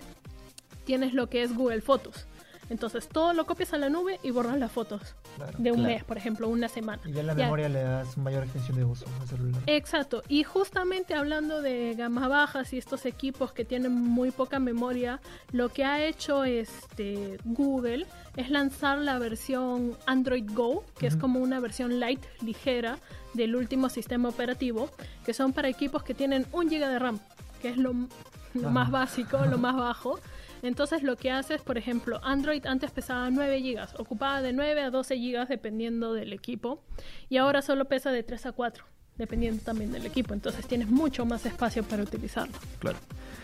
[0.86, 2.26] tienes lo que es Google Fotos.
[2.72, 5.02] Entonces todo lo copias a la nube y borras las fotos
[5.36, 5.58] Claro.
[5.58, 5.94] de un Claro.
[5.94, 7.02] mes, por ejemplo, una semana.
[7.06, 7.44] Y ya la Ya.
[7.44, 9.62] memoria le das mayor extensión de uso al celular.
[9.68, 15.20] Exacto, y justamente hablando de gamas bajas y estos equipos que tienen muy poca memoria,
[15.52, 18.08] lo que ha hecho este Google
[18.38, 22.98] es lanzar la versión Android Go, que es como una versión light, ligera,
[23.34, 24.90] del último sistema operativo,
[25.26, 27.20] que son para equipos que tienen un GB de RAM,
[27.62, 27.94] que es lo,
[28.54, 30.20] más básico, lo más bajo.
[30.62, 34.82] Entonces lo que hace es, por ejemplo, Android antes pesaba 9 GB, ocupaba de 9
[34.82, 36.84] a 12 GB dependiendo del equipo,
[37.30, 38.86] y ahora solo pesa de 3 a 4,
[39.18, 40.34] dependiendo también del equipo.
[40.34, 42.54] Entonces tienes mucho más espacio para utilizarlo.
[42.80, 42.98] Claro.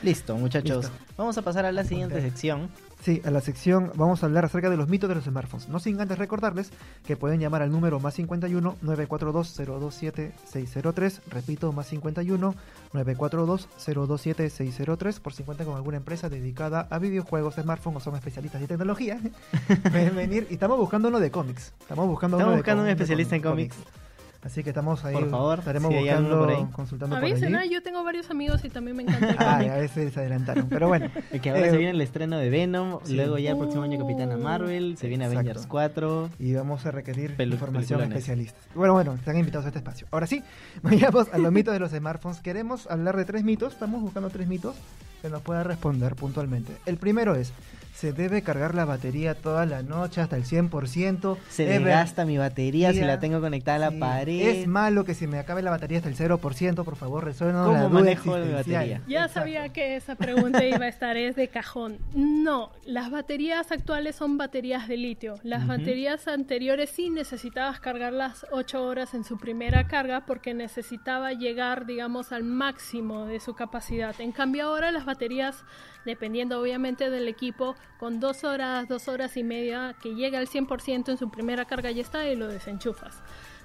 [0.03, 0.86] Listo, muchachos.
[0.86, 1.06] Listo.
[1.17, 2.69] Vamos a pasar a la siguiente sección.
[3.01, 5.69] Sí, a la sección vamos a hablar acerca de los mitos de los smartphones.
[5.69, 6.71] No sin antes recordarles
[7.05, 11.21] que pueden llamar al número más 51 942 027 603.
[11.29, 12.55] Repito, más 51
[12.93, 15.19] 942 027 603.
[15.19, 19.19] Por si cuentan con alguna empresa dedicada a videojuegos, smartphones o son especialistas de tecnología.
[19.83, 20.47] pueden venir.
[20.49, 21.73] Y estamos buscando uno de cómics.
[21.79, 23.75] Estamos buscando, Estamos uno de buscando un especialista en cómics.
[23.75, 24.06] cómics.
[24.47, 25.13] Así que estamos ahí.
[25.13, 26.65] Por favor, estaremos si buscando, por ahí.
[26.71, 27.73] consultando por Avisen, ah, allí.
[27.73, 30.69] yo tengo varios amigos y también me encanta el a veces se adelantaron.
[30.69, 31.12] Pero bueno.
[31.31, 33.15] El que ahora Eh, se viene el estreno de Venom, sí.
[33.17, 35.41] luego ya el próximo año Capitana Marvel, se viene exacto.
[35.41, 36.29] Avengers 4.
[36.39, 38.57] y vamos a requerir Pelu- información especialista.
[38.73, 40.07] Bueno, bueno, están invitados a este espacio.
[40.12, 40.41] Ahora sí,
[40.81, 42.39] vayamos a los mitos de los smartphones.
[42.39, 44.75] Queremos hablar de tres mitos, estamos buscando tres mitos
[45.21, 46.71] que nos pueda responder puntualmente.
[46.86, 47.51] El primero es,
[47.97, 51.36] ¿se debe cargar la batería toda la noche hasta el 100%?
[51.49, 53.97] Se desgasta mi batería si la tengo conectada a la Sí.
[53.99, 54.47] pared.
[54.49, 57.73] Es malo que se me acabe la batería hasta el 0%, por favor, resuelvan ¿Cómo
[57.73, 59.01] la duda manejo mi batería?
[59.07, 59.39] Ya Exacto.
[59.39, 61.97] sabía que esa pregunta iba a estar, es de cajón.
[62.13, 65.39] No, las baterías actuales son baterías de litio.
[65.43, 71.88] Las baterías anteriores sí necesitabas cargarlas 8 horas en su primera carga porque necesitaba llegar,
[71.88, 74.13] digamos, al máximo de su capacidad.
[74.21, 75.63] En cambio ahora las baterías,
[76.05, 81.10] dependiendo obviamente del equipo, con 2 horas, 2 horas y media, que llega al 100%
[81.10, 83.15] en su primera carga ya está y lo desenchufas.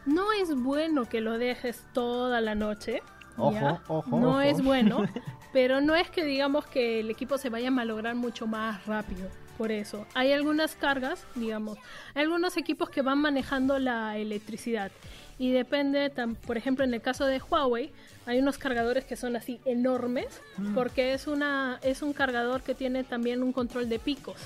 [0.07, 3.03] No es bueno que lo dejes toda la noche.
[3.37, 3.81] Ojo, ¿ya?
[3.89, 4.41] ojo, No ojo.
[4.41, 5.07] es bueno,
[5.53, 9.29] pero no es que digamos que el equipo se vaya a malograr mucho más rápido.
[9.59, 11.79] Por eso, hay algunas cargas, digamos,
[12.15, 14.91] hay algunos equipos que van manejando la electricidad
[15.39, 16.13] y depende,
[16.47, 17.91] por ejemplo, en el caso de Huawei,
[18.27, 20.41] hay unos cargadores que son así enormes
[20.75, 24.37] porque es una es un cargador que tiene también un control de picos,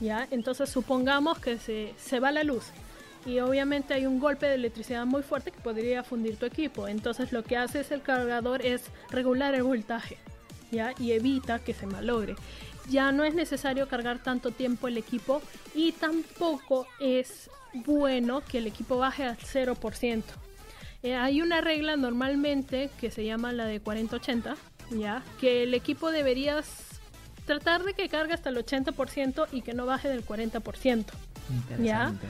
[0.00, 0.26] ¿ya?
[0.30, 2.64] Entonces, supongamos que se, se va la luz
[3.26, 6.88] y obviamente hay un golpe de electricidad muy fuerte que podría fundir tu equipo.
[6.88, 10.16] Entonces lo que hace es el cargador es regular el voltaje,
[10.70, 10.94] ¿ya?
[10.98, 12.36] Y evita que se malogre.
[12.88, 15.42] Ya no es necesario cargar tanto tiempo el equipo
[15.74, 20.22] y tampoco es bueno que el equipo baje al 0%.
[21.02, 24.56] Eh, hay una regla normalmente que se llama la de 40-80,
[24.90, 25.22] ¿ya?
[25.40, 27.00] Que el equipo deberías
[27.46, 31.06] tratar de que cargue hasta el 80% y que no baje del 40%.
[31.50, 32.26] Interesante.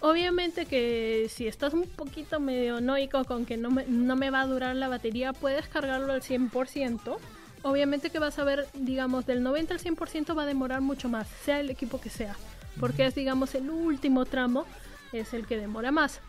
[0.00, 4.42] Obviamente que si estás un poquito medio noico con que no me, no me va
[4.42, 7.16] a durar la batería, puedes cargarlo al 100%.
[7.62, 11.26] Obviamente que vas a ver, digamos, del 90 al 100% va a demorar mucho más,
[11.44, 12.36] sea el equipo que sea.
[12.78, 14.64] Porque es, digamos, el último tramo,
[15.12, 16.20] es el que demora más.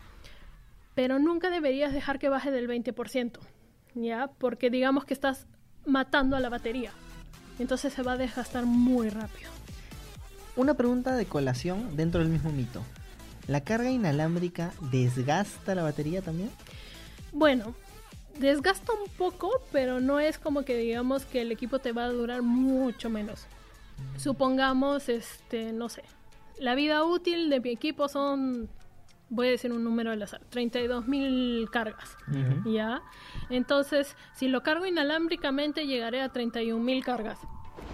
[0.94, 3.38] Pero nunca deberías dejar que baje del 20%,
[3.94, 4.30] ¿ya?
[4.38, 5.46] Porque digamos que estás
[5.84, 6.92] matando a la batería.
[7.58, 9.50] Entonces se va a desgastar muy rápido.
[10.56, 12.82] Una pregunta de colación dentro del mismo mito.
[13.46, 16.50] ¿La carga inalámbrica desgasta la batería también?
[17.32, 17.74] Bueno,
[18.38, 22.12] desgasta un poco, pero no es como que digamos que el equipo te va a
[22.12, 23.46] durar mucho menos.
[24.16, 26.02] Supongamos, este, no sé,
[26.60, 28.68] la vida útil de mi equipo son,
[29.28, 32.72] voy a decir un número al azar, 32.000 cargas, Ujú.
[32.72, 33.02] ¿ya?
[33.50, 37.38] Entonces, si lo cargo inalámbricamente, llegaré a 31.000 cargas.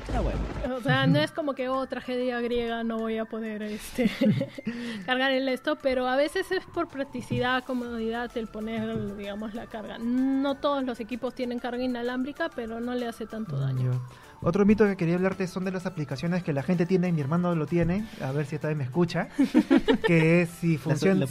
[0.06, 0.38] Está bueno.
[0.76, 4.10] O sea, no es como que, oh, tragedia griega, no voy a poder este,
[5.06, 9.98] cargar en esto, pero a veces es por practicidad, comodidad el poner, digamos, la carga.
[9.98, 14.00] No todos los equipos tienen carga inalámbrica, pero no le hace tanto daño.
[14.42, 17.54] Otro mito que quería hablarte son de las aplicaciones que la gente tiene, mi hermano
[17.54, 19.28] lo tiene, a ver si esta vez me escucha,
[20.06, 21.26] que es si La, la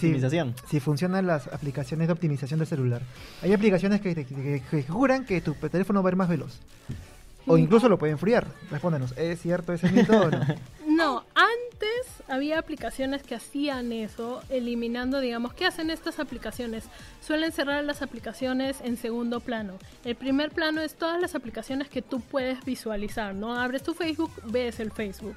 [0.67, 3.01] si funcionan las aplicaciones de optimización del celular.
[3.43, 6.59] Hay aplicaciones que, te- que- que juran que tu teléfono va a ir más veloz.
[7.47, 8.47] O incluso lo puede enfriar.
[8.71, 10.39] Respóndanos, ¿es cierto ese mito o no?
[10.95, 16.85] No, antes había aplicaciones que hacían eso, eliminando, digamos, ¿qué hacen estas aplicaciones?
[17.21, 19.77] Suelen cerrar las aplicaciones en segundo plano.
[20.05, 23.55] El primer plano es todas las aplicaciones que tú puedes visualizar, ¿no?
[23.55, 25.35] Abres tu Facebook, ves el Facebook.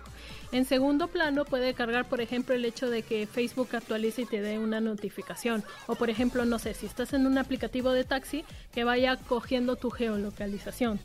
[0.52, 4.40] En segundo plano puede cargar, por ejemplo, el hecho de que Facebook actualice y te
[4.40, 5.64] dé una notificación.
[5.86, 9.76] O, por ejemplo, no sé, si estás en un aplicativo de taxi, que vaya cogiendo
[9.76, 11.00] tu geolocalización.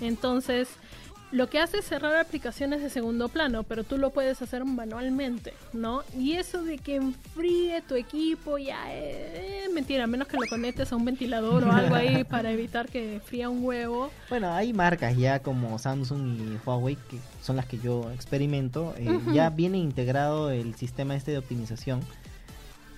[0.00, 0.68] Entonces,
[1.32, 5.52] lo que hace es cerrar aplicaciones de segundo plano, pero tú lo puedes hacer manualmente,
[5.72, 6.02] ¿no?
[6.18, 10.92] Y eso de que enfríe tu equipo, ya es mentira, a menos que lo conectes
[10.92, 14.10] a un ventilador o algo ahí para evitar que fría un huevo.
[14.28, 18.94] Bueno, hay marcas ya como Samsung y Huawei, que son las que yo experimento.
[18.98, 19.20] eh.
[19.32, 22.00] Ya viene integrado el sistema este de optimización.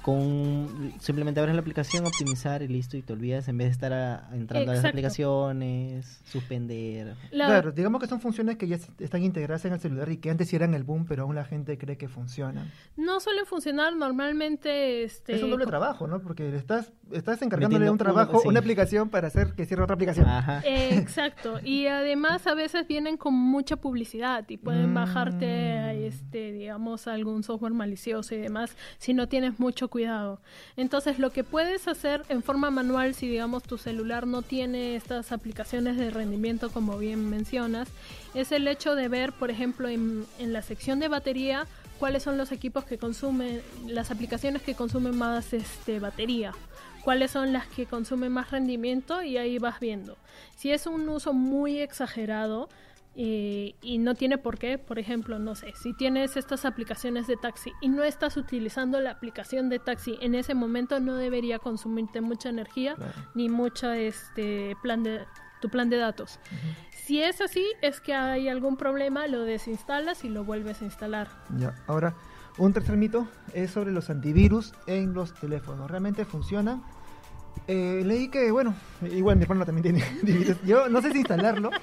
[0.03, 3.93] Con simplemente abres la aplicación, optimizar y listo, y te olvidas en vez de estar
[3.93, 7.15] a- entrando a las aplicaciones, suspender.
[7.31, 10.17] La- Claro, digamos que son funciones que ya est- están integradas en el celular y
[10.17, 12.71] que antes sí eran el boom, pero aún la gente cree que funcionan.
[12.97, 15.05] No suelen funcionar normalmente.
[15.05, 16.21] Este, es un doble trabajo, ¿no?
[16.21, 18.49] Porque le estás, estás encargándole Metiendo un trabajo, uno, sí.
[18.49, 20.27] una aplicación para hacer que cierre otra aplicación.
[20.29, 20.63] Ajá.
[20.65, 24.95] Exacto, y además a veces vienen con mucha publicidad y pueden Mm.
[24.95, 30.41] bajarte, este, digamos, algún software malicioso y demás si no tienes mucho cuidado.
[30.77, 35.33] Entonces, lo que puedes hacer en forma manual, si digamos tu celular no tiene estas
[35.33, 37.89] aplicaciones de rendimiento como bien mencionas,
[38.33, 41.67] es el hecho de ver, por ejemplo, en, en la sección de batería
[41.99, 46.55] cuáles son los equipos que consumen, las aplicaciones que consumen más este, batería
[47.03, 50.17] cuáles son las que consumen más rendimiento y ahí vas viendo.
[50.57, 52.69] Si es un uso muy exagerado
[53.15, 57.73] y no tiene por qué, por ejemplo, no sé, si tienes estas aplicaciones de taxi
[57.83, 62.49] y no estás utilizando la aplicación de taxi en ese momento no debería consumirte mucha
[62.49, 63.13] energía Claro.
[63.35, 65.21] ni mucha este plan de
[65.61, 66.41] tu plan de datos.
[67.05, 71.29] Si es así, es que hay algún problema, lo desinstalas y lo vuelves a instalar.
[71.57, 72.17] Ya, ahora,
[72.59, 75.89] un tercer mito es sobre los antivirus en los teléfonos.
[75.89, 76.83] ¿Realmente funcionan?
[77.69, 78.75] Eh, leí que, bueno,
[79.11, 80.57] igual mi hermano también tiene antivirus.
[80.65, 81.71] Yo no sé si instalarlo.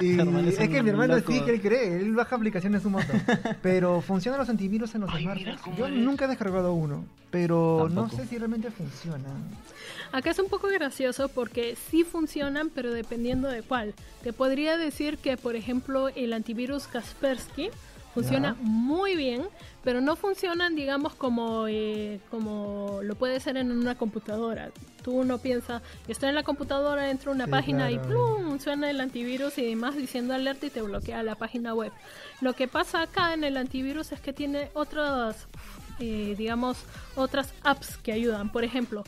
[0.00, 1.32] Y es es que mi hermano loco.
[1.32, 3.22] sí que él cree, él baja aplicaciones un montón.
[3.62, 5.60] Pero funcionan los antivirus en los smartphones.
[5.78, 8.22] Yo nunca he descargado uno, pero no Tampoco.
[8.22, 9.22] sé si realmente funcionan.
[10.12, 13.94] Acá es un poco gracioso porque sí funcionan, pero dependiendo de cuál.
[14.22, 17.70] Te podría decir que, por ejemplo, el antivirus Kaspersky
[18.14, 19.42] funciona muy bien,
[19.82, 24.70] pero no funcionan, digamos, como, eh, como lo puede ser en una computadora.
[25.02, 27.98] Tú no piensas, estoy en la computadora, entro a una Sí, página y.
[27.98, 28.58] ¡plum!
[28.60, 31.92] suena el antivirus y demás diciendo alerta y te bloquea la página web.
[32.40, 35.46] Lo que pasa acá en el antivirus es que tiene otras,
[35.98, 36.78] eh, digamos,
[37.16, 38.50] otras apps que ayudan.
[38.50, 39.04] Por ejemplo,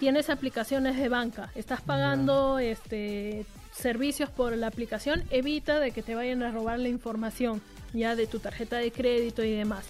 [0.00, 6.14] tienes aplicaciones de banca, estás pagando este servicios por la aplicación, evita de que te
[6.14, 9.86] vayan a robar la información ya de tu tarjeta de crédito y demás.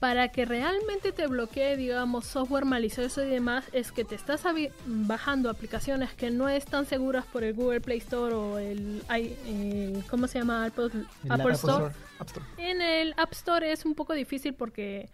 [0.00, 4.42] Para que realmente te bloquee, digamos, software malicioso y demás, es que te estás
[4.84, 10.26] bajando aplicaciones que no están seguras por el Google Play Store o el, el- ¿cómo
[10.26, 10.66] se llama?
[10.66, 10.90] Apple,
[11.24, 11.94] El Apple Store.
[12.18, 12.44] App Store.
[12.58, 15.08] En el App Store es un poco difícil porque,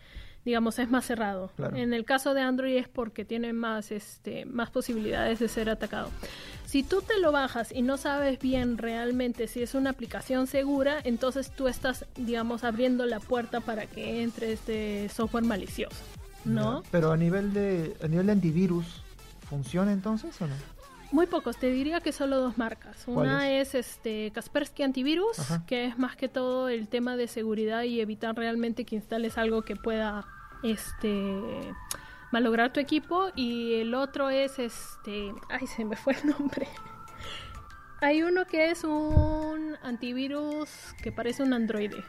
[0.44, 1.52] digamos, es más cerrado.
[1.56, 1.76] Claro.
[1.76, 6.10] En el caso de Android es porque tiene más, este, más posibilidades de ser atacado.
[6.70, 11.00] Si tú te lo bajas y no sabes bien realmente si es una aplicación segura,
[11.02, 15.96] entonces tú estás, digamos, abriendo la puerta para que entre este software malicioso,
[16.44, 16.84] ¿no?
[16.92, 18.86] Pero a nivel de a nivel de antivirus,
[19.48, 20.54] ¿funciona entonces o no?
[21.10, 23.02] Muy pocos, te diría que solo dos marcas.
[23.08, 25.64] Una es este Kaspersky Antivirus, Ajá.
[25.66, 29.62] que es más que todo el tema de seguridad y evitar realmente que instales algo
[29.62, 30.24] que pueda
[30.62, 31.34] este
[32.32, 36.68] malograr tu equipo y el otro es este, ay, se me fue el nombre.
[38.00, 40.70] Hay uno que es un antivirus
[41.02, 42.02] que parece un androide.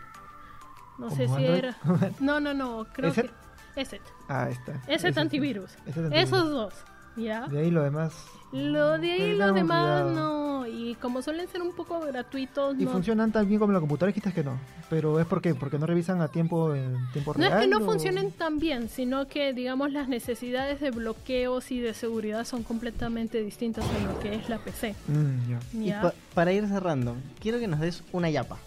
[0.97, 1.57] No sé ¿Como si Android?
[1.57, 1.77] era.
[2.19, 3.23] No, no, no, creo ¿Ese?
[3.23, 4.01] que Ese.
[4.29, 4.73] Ah, está.
[4.87, 5.71] Ese es es antivirus.
[6.11, 6.73] Esos dos,
[7.15, 7.47] ¿ya?
[7.47, 8.13] De ahí lo demás.
[8.51, 10.11] Lo de ahí, Tengamos los demás cuidado.
[10.11, 10.41] no.
[10.67, 12.91] Y como suelen ser un poco gratuitos, Y no.
[12.91, 14.57] funcionan tan bien como la computadora, dijiste que no.
[14.89, 17.53] Pero es porque porque no revisan a tiempo en tiempo No real.
[17.53, 21.79] es que no o- funcionen tan bien, sino que, digamos, las necesidades de bloqueos y
[21.79, 24.95] de seguridad son completamente distintas a lo que es la PC.
[25.07, 25.59] Mm, ya.
[25.79, 26.01] Y ¿ya?
[26.01, 28.57] pa- para ir cerrando, quiero que nos des una yapa.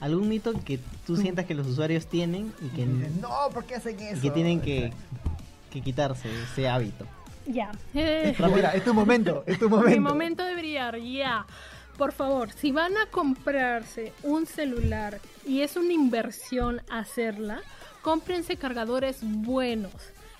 [0.00, 3.74] algún mito que tú sientas que los usuarios tienen y que, Dicen, no, ¿por qué
[3.76, 4.18] hacen eso?
[4.18, 4.92] y que tienen que,
[5.72, 7.04] que quitarse ese hábito.
[7.48, 7.70] Ya.
[7.94, 10.00] Eh, Pero mira, es tu momento, es tu mi momento.
[10.02, 11.46] momento de brillar, ya.
[11.96, 17.60] Por favor, si van a comprarse un celular y es una inversión hacerla,
[18.02, 19.92] cómprense cargadores buenos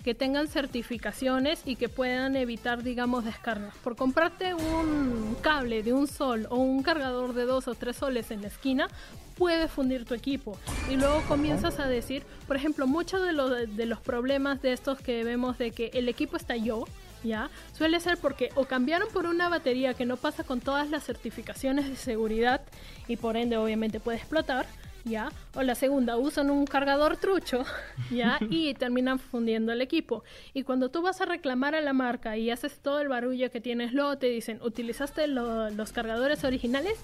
[0.02, 3.74] que tengan certificaciones y que puedan evitar, digamos, descargas.
[3.78, 8.30] Por comprarte un cable de un sol o un cargador de dos o tres soles
[8.30, 8.88] en la esquina,
[9.36, 10.58] puede fundir tu equipo.
[10.90, 15.00] Y luego comienzas a decir, por ejemplo, muchos de los, de los problemas de estos
[15.00, 16.84] que vemos de que el equipo estalló,
[17.22, 17.50] ¿ya?
[17.76, 21.88] Suele ser porque o cambiaron por una batería que no pasa con todas las certificaciones
[21.88, 22.60] de seguridad
[23.06, 24.66] y por ende obviamente puede explotar,
[25.04, 25.30] ¿ya?
[25.54, 27.64] O la segunda, usan un cargador trucho,
[28.10, 28.38] ¿ya?
[28.50, 30.24] Y terminan fundiendo el equipo.
[30.54, 33.60] Y cuando tú vas a reclamar a la marca y haces todo el barullo que
[33.60, 36.98] tienes, luego te dicen, ¿utilizaste lo- los cargadores originales?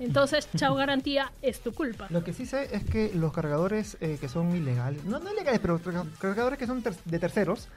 [0.00, 2.06] Entonces, chao garantía, es tu culpa.
[2.10, 5.60] Lo que sí sé es que los cargadores eh, que son ilegales, no, no ilegales,
[5.60, 7.68] pero carga- cargadores que son ter- de terceros,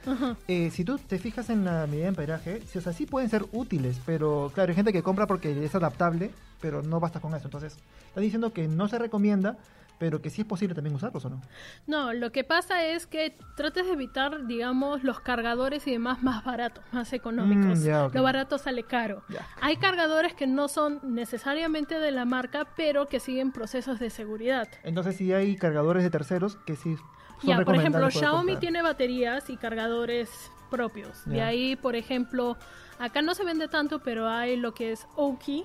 [0.48, 3.28] eh, si tú te fijas en la medida de amperaje, sí, o sea, sí pueden
[3.30, 7.34] ser útiles, pero claro, hay gente que compra porque es adaptable, pero no basta con
[7.34, 7.46] eso.
[7.46, 7.76] Entonces,
[8.08, 9.58] está diciendo que no se recomienda,
[9.98, 11.40] pero que sí es posible también usarlos o no.
[11.86, 16.44] No, lo que pasa es que trates de evitar, digamos, los cargadores y demás más
[16.44, 17.80] baratos, más económicos.
[17.80, 18.14] Mm, ya, ok.
[18.14, 19.22] Lo barato sale caro.
[19.28, 19.46] Ya.
[19.60, 24.68] Hay cargadores que no son necesariamente de la marca, pero que siguen procesos de seguridad.
[24.82, 27.06] Entonces, sí hay cargadores de terceros que sí son
[27.42, 28.60] Ya, por ejemplo, Xiaomi comprar.
[28.60, 31.24] tiene baterías y cargadores propios.
[31.26, 32.56] De ahí, por ejemplo,
[32.98, 35.64] acá no se vende tanto, pero hay lo que es Oki,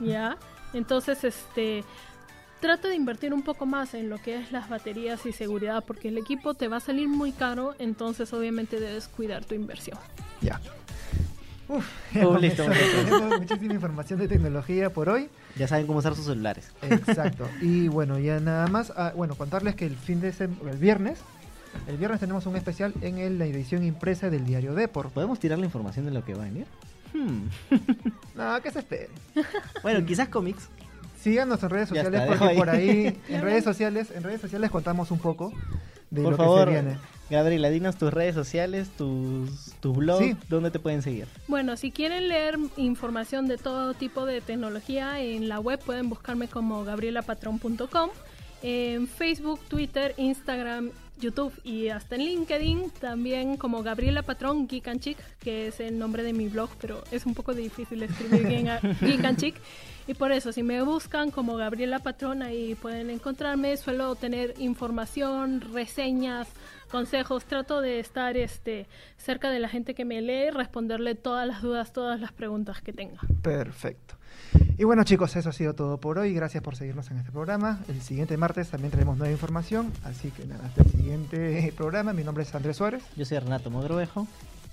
[0.00, 0.36] ¿ya?
[0.72, 1.84] Entonces, este,
[2.60, 6.08] trata de invertir un poco más en lo que es las baterías y seguridad, porque
[6.08, 9.98] el equipo te va a salir muy caro, entonces obviamente debes cuidar tu inversión.
[10.40, 10.60] Ya.
[11.68, 11.86] Uf,
[12.24, 15.28] Oh, listo, tenemos muchísima información de tecnología por hoy.
[15.56, 16.70] Ya saben cómo usar sus celulares.
[16.82, 17.48] Exacto.
[17.60, 21.18] Y bueno, ya nada más, ah, bueno, contarles que el fin de sem- el viernes,
[21.86, 25.10] el viernes tenemos un especial en el- la edición impresa del diario Depor.
[25.10, 26.66] ¿Podemos tirar la información de lo que va a venir?
[27.12, 27.48] Hmm.
[28.34, 29.08] No, que se espere.
[29.82, 30.68] Bueno, quizás cómics.
[31.20, 32.88] Síganos en redes sociales está, porque por ahí.
[32.88, 35.52] ahí, en redes sociales, en redes sociales contamos un poco
[36.10, 36.98] de Por lo favor, que se viene.
[37.30, 40.36] Gabriela, dinos tus redes sociales, tus, tu blog, Sí.
[40.48, 41.26] dónde te pueden seguir.
[41.46, 46.48] Bueno, si quieren leer información de todo tipo de tecnología en la web, pueden buscarme
[46.48, 48.10] como gabrielapatron.com.
[48.62, 50.90] En Facebook, Twitter, Instagram,
[51.20, 55.98] YouTube y hasta en LinkedIn también como Gabriela Patrón Geek and Chic, que es el
[55.98, 59.54] nombre de mi blog, pero es un poco difícil escribir Geek Geek and Chic.
[60.06, 63.76] Y por eso, si me buscan como Gabriela Patrón, ahí pueden encontrarme.
[63.76, 66.48] Suelo tener información, reseñas,
[66.90, 67.44] consejos.
[67.44, 68.86] Trato de estar este,
[69.18, 72.94] cerca de la gente que me lee, responderle todas las dudas, todas las preguntas que
[72.94, 73.20] tenga.
[73.42, 74.14] Perfecto.
[74.78, 76.32] Y bueno chicos, eso ha sido todo por hoy.
[76.32, 77.80] Gracias por seguirnos en este programa.
[77.88, 79.92] El siguiente martes también tenemos nueva información.
[80.04, 82.12] Así que nada, hasta el siguiente programa.
[82.12, 83.02] Mi nombre es Andrés Suárez.
[83.16, 84.28] Yo soy Renato Mogrovejo.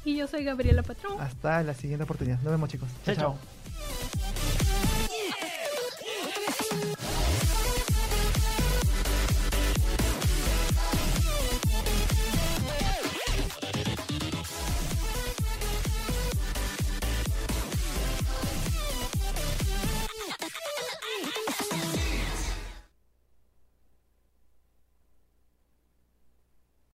[0.05, 1.19] Y yo soy Gabriela Patrón.
[1.19, 2.39] Hasta la siguiente oportunidad.
[2.43, 2.87] Nos vemos chicos.
[3.03, 4.74] Chao, chao.